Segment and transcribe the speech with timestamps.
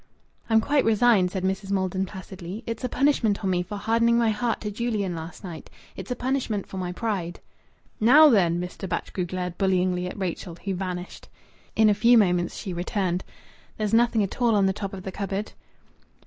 [0.49, 1.69] "I'm quite resigned," said Mrs.
[1.69, 2.63] Maldon placidly.
[2.65, 5.69] "It's a punishment on me for hardening my heart to Julian last night.
[5.95, 7.39] It's a punishment for my pride."
[7.99, 8.89] "Now, then!" Mr.
[8.89, 11.29] Batchgrew glared bullyingly at Rachel, who vanished.
[11.75, 13.23] In a few moments she returned.
[13.77, 15.51] "There's nothing at all on the top of the cupboard."